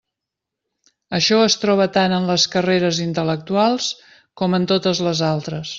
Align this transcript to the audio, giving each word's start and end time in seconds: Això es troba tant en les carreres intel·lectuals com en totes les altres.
Això 1.17 1.41
es 1.49 1.57
troba 1.65 1.87
tant 1.99 2.15
en 2.17 2.25
les 2.31 2.47
carreres 2.57 3.03
intel·lectuals 3.07 3.93
com 4.43 4.61
en 4.61 4.71
totes 4.75 5.09
les 5.11 5.27
altres. 5.35 5.67